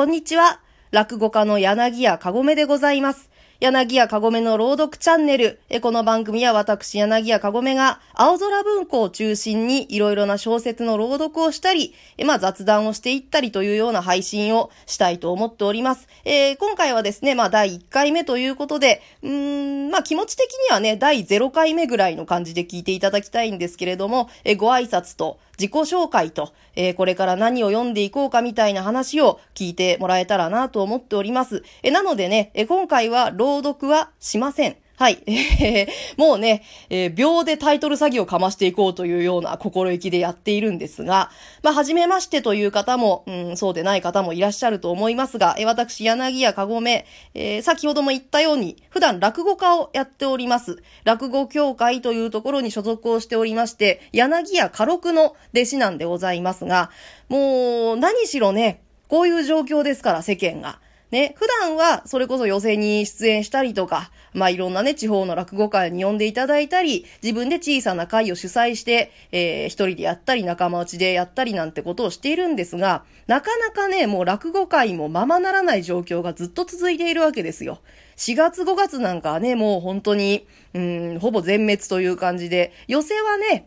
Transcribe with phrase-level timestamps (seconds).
[0.00, 0.60] こんにちは。
[0.92, 3.29] 落語家の柳家かごめでございます。
[3.60, 5.60] 柳家かごめの朗読チャンネル。
[5.82, 11.92] この番組は私、柳家かごめが、青空文庫を中心にいろいろな小説の朗読をしたり、
[12.24, 16.08] まあ雑談をしていったりというような配信をしたいと思っております。
[16.24, 31.62] えー、今回はですね、まあ第1回目ということで、うん、まあ気持ち的にはね、第0回目ぐらいの感じで聞いていただきたいんですけれども、えご挨拶と、自己紹介と、えー、これから何を読んでいこうかみたいな話を聞いてもらえたらなと思っております。
[31.82, 34.76] えなのでね、え今回は朗朗読はしません。
[34.96, 35.22] はい。
[35.26, 41.30] えー、もうね、えー、秒でタイトル詐欺をかましていこうというような心意気でやっているんですが、
[41.62, 50.82] まあ、はじめましてという方も、うん、そうでない方もいらっしゃると思いますが、えー、私、柳家かごめ、えー、先ほども言ったように、普段落語家をやっております。
[51.04, 56.90] 落語協会というところに所属をしておりまして、柳家家禄の弟子なんでございますが、
[57.30, 60.78] もう、何しろね、こういう状況ですから、世間が。
[61.10, 77.80] ね、普段はそれこそ寄席に出演したりとか、まあいろんなね、地方の落語会に呼んでいただいたり、自分で小さな会を主催して、えー、一人でやったり、仲間内でやったりなんてことをしているんですが、なかなかね、もう落語会もままならない状況がずっと続いているわけですよ。
[78.16, 83.66] 4月5月なんかはね、もう本当に、うん、ほぼ全滅という感じで、寄席はね、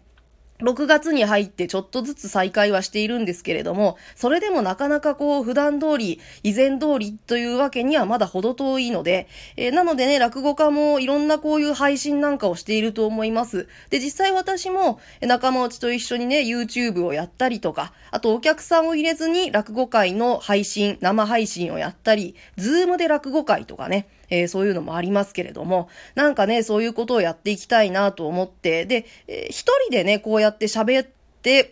[0.64, 13.67] 6月に入ってちょっとずつ再開はしているんですけれども、それでもなかなかこう普段通り、以前通りというわけにはまだ程遠いので、えー、なのでね、落語家もいろんなこういう配信なんかをしていると思います。
[13.89, 31.13] で、実際私も仲間内と一緒にね、YouTube をやったりとか、あとお客さんを入れずに落語会の配信、生配信をやったり、ズームで落語会とかね、えー、そういうのもありますけれども、なんかね、そういうことをやっていきたいなと思って、で、えー、一人でね、こうやって喋って、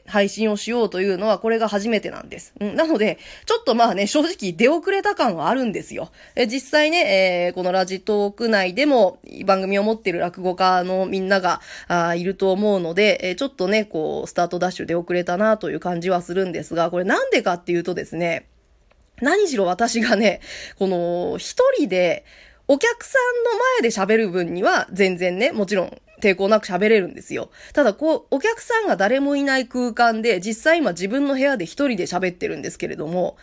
[0.06, 2.54] 配信をしようというのはこれが初めてなんです。
[2.60, 6.12] うん、なので、ちょっとまあね、正直出遅れた感はあるんですよ。
[6.36, 18.48] え実際ね、えー、このラジトーク内でも番組を持ってる落語家のみんながあいると思うので、えー、ちょっとね、こう、スタートダッシュ出遅れたなという感じはするんですが、これなんでかっていうとですね、
[19.22, 20.42] 何しろ私がね、
[20.78, 22.26] この一人で
[22.68, 27.50] お客さんの前で喋る分には全然ね、もちろん抵抗なく喋れるんですよ。
[27.74, 33.36] ただこう、お客さんが誰もいない空間で、実際今自分の部屋で一人で喋ってるんですけれども、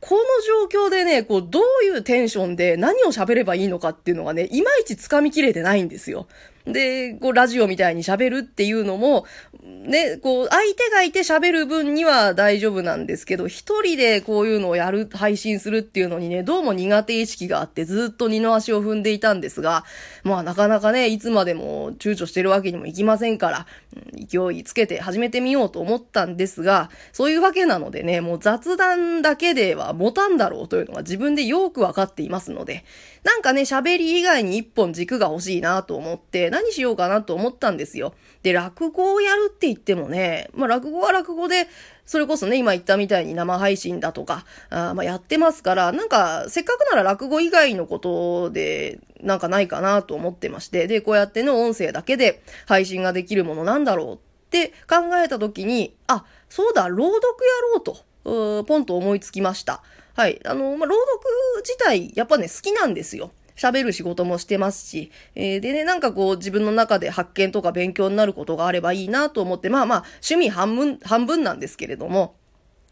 [0.00, 0.22] この
[0.68, 6.26] 状況でね、こう、どういうテンションで何を喋ればいいのかっていうのがね、いまいち掴みきれてないんですよ。
[6.66, 9.24] で、こう、ラジオみたいに喋るっていうのも、
[9.64, 19.84] ね、こう、相手がいて喋る分には大丈夫なんですけど、一人でこういうのをやる、配信するっていうのにね、どうも苦手意識があってずっと二の足を踏んでいたんですが、
[20.22, 23.66] まあなかなかね、いつまでも躊躇してるわけにもいきませんから、
[23.96, 32.84] うん勢いつけて始めてみようと思ったんですが、そういうわけなのでね、もう雑談だけでは持たんだろうというのが自分でよくわかっていますので、
[33.22, 38.14] なんかね、喋り以外に一本軸が欲しいなと思って、何しようかなと思ったんですよ。
[38.44, 41.66] で、落語をやるって言ってもね、まあ落語は落語で、
[42.04, 54.18] それこそね、今言ったみたいに生配信だとか、あまあやってますから、なんか、せっかくなら落語以外のことで、なんかないかなと思ってまして、で、こうやっての音声だけで配信ができるものなんだろうっ
[54.50, 59.82] て考えたときに、あ、そうだ、朗読やろうと、うポンと思いつきました。
[60.14, 60.38] はい。
[60.44, 63.30] あの、まあ、朗読自体、やっぱね、好きなんですよ。
[63.56, 72.36] 喋る仕事もしてますし、えー、でね、なんかこう自分の中で発見とか勉強になることがあればいいなと思って、まあまあ趣味半分、半分なんですけれども、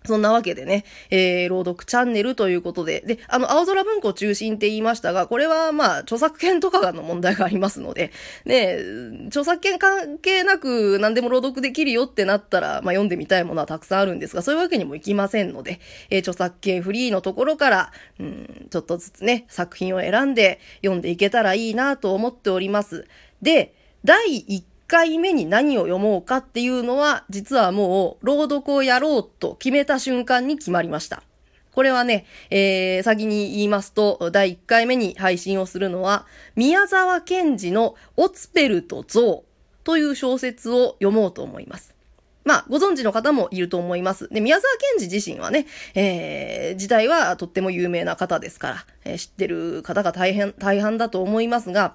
[0.05, 8.11] そんなわけでね、えー、朗読チャンネルということで、で、あの、青空文庫中心って言いましたが、これはまあ、著作権とかの問題がありますので、
[8.45, 8.79] ね、
[9.27, 15.81] 著作権関係なく何でも朗読できるよってなったら、まあ、読んでみたいものはたくさんあるんですが、そういうわけにもいきませんので、
[16.11, 23.07] えー、著作権フリーのところから、うん、ちょっとずつね、作品を選んで読んでいけたらいいなと思っております。
[23.41, 23.75] で、
[24.05, 31.23] 第1回目に何を読もうかっていうのは、実はもう、朗読をやろうと決めた瞬間に決まりました。
[31.73, 41.95] これはね、えー、先に言いますと、第1回目に配信をするのは、宮沢賢治のオツペルとゾウという小説を読もうと思います。
[42.45, 44.29] まあ、ご存知の方もいると思います。
[44.29, 51.95] で、宮沢賢治自身はね、えー、時代はとっても有名な方ですから、えー、知ってる方が大変、大半だと思いますが、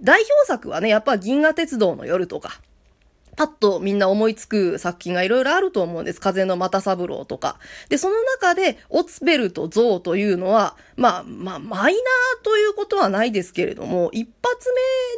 [0.00, 2.60] 代表作はね、やっぱ銀河鉄道の夜とか、
[3.38, 6.20] パッとみんな思いつく作品がいろいろあると思うんです。
[6.20, 7.58] 風の又三郎とか。
[7.88, 14.68] で、その中で、オツベルとゾウというのは、まあ、まあ、マイナーということはないですけれども、一発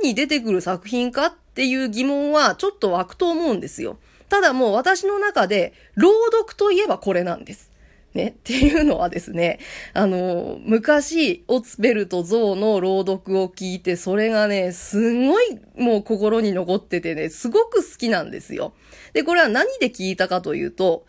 [0.02, 3.96] 目に出てくる作品かっていう疑問はちょっと湧くと思うんですよ。
[4.28, 7.70] ただもう私の中で、朗読といえばこれなんです。
[8.14, 9.60] ね、っていうのはですね、
[9.94, 18.72] あの、昔、オツベルトゾウの朗読を聞いて、それがね、すごいもう心に残っててね、すごく好きなんですよ。
[19.12, 21.06] で、これは何で聞いたかというと、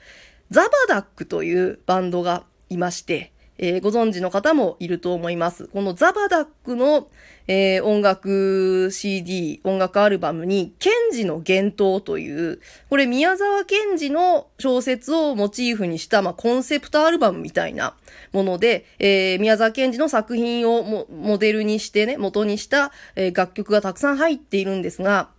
[0.51, 3.31] ザバダックというバンドがいまして、
[3.62, 5.68] えー、ご存知の方もいると思います。
[5.68, 7.08] このザバダックの、
[7.48, 12.60] えー、音楽 CD、音楽アルバムに、ケンジの幻冬という、
[12.90, 17.96] これ宮沢賢治の小説をモチーフにした、まあ、コンセプトアルバムみたいな
[18.34, 25.30] もので、えー、宮沢賢治の作品をモデルにしてね、元にした、えー、楽曲がたくさん入っているんですが、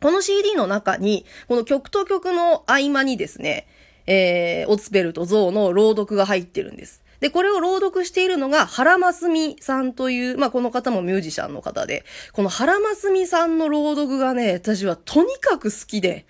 [0.00, 3.68] この CD の中に、この曲と曲の合間にですね、
[4.06, 7.02] えー、オツベルとゾウの朗読が入ってるんです。
[7.22, 16.26] で、これを朗読しているのが、原ますみさんという、まあ、この方もミュージシャンの方で、この原ますみさんの朗読がね、私はとにかく好きで、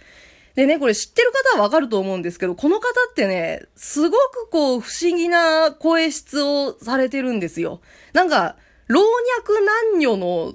[0.54, 7.80] でね、これ知ってる方はわかると思うんですけど、この方ってね、すごくこう、不思議な声質をされてるんですよ。
[8.12, 8.56] なんか、
[8.86, 9.54] 老若
[9.94, 10.54] 男女の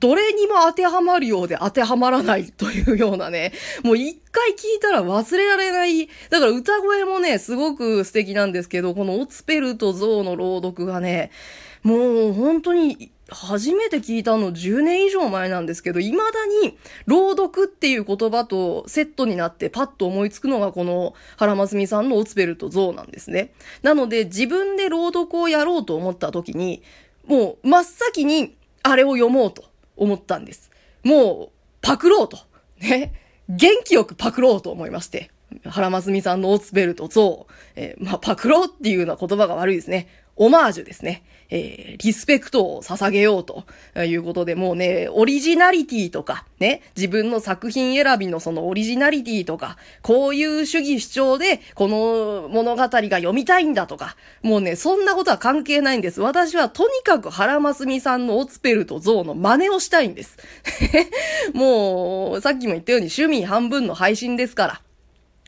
[0.00, 3.52] どれにも当てはまるようで当てはまらないというようなね、
[3.82, 6.08] もう一回聞いたら忘れられない。
[6.30, 11.30] だから歌声もね、すごく素敵なんですけど、このオツペルとゾウの朗読がね、
[11.82, 16.24] もう本当に初めて聞いたの10年以上前なんですけど、未だ
[16.62, 23.52] に朗読っていう言葉とセットになってパッと思いつくのがこの原ますみさんのオツペルとゾウなんですね。
[23.82, 26.82] なので自分で朗読をやろうと思った時に、
[27.26, 29.67] もう真っ先にあれを読もうと。
[29.98, 30.70] 思ったんです。
[31.02, 31.48] もう、
[31.80, 32.38] パクろうと。
[32.80, 33.12] ね。
[33.48, 35.30] 元気よくパクろうと思いまして。
[35.64, 40.08] 原ますみさんのオーツベルトゾウ、えー、まあ、パクろうっていうような言葉が悪いですね。
[40.38, 41.22] オマージュですね。
[41.50, 43.64] えー、リスペクトを捧げようと
[44.02, 56.20] いうことで、もうね、オリジナリティとか、ね、自分の作品選びのそのオリジナリティとか、こういう主義主張で、この物語が読みたいんだとか、もうね、そんなことは関係ないんです。
[56.20, 60.36] 私はとにかく原ますみさんのオツペルとゾウの真似をしたいんです。
[61.54, 64.87] もう、さっきも言ったように趣味半分の配信ですから。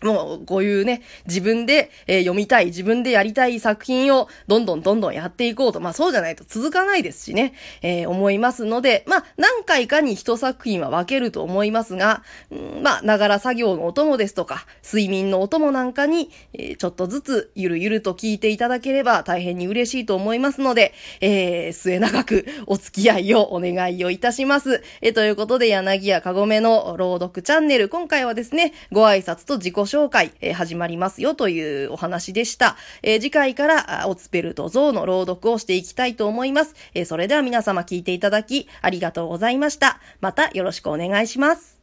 [0.02, 5.81] もう、こういうね、自分で、えー、読みたい、自分でやりたい作品をどんどんどんどんやっていこうと。
[5.81, 24.82] まあそうじゃないと続かないですしね、えー、思いますので、まあ何回かに一作品は分けると思いますが、うん、まあ、ながら作業のお供ですとか、睡眠のお供なんかに、えー、ちょっとずつゆるゆると聞いていただければ大変に嬉しいと思いますので、えー、末永くお付き合いをお願いをいたします。
[25.02, 32.76] えー、ということで、柳家かごめの朗読チャンネル、今回はですね、ご挨拶と自己紹介、えー、始まりますよというお話でした。
[33.02, 36.75] えー、次回からオツペルト像の朗読をしていきたいと思います。
[36.94, 40.00] えー、それでは皆様聞いていただきありがとうございました。
[40.20, 41.79] またよろしくお願いします。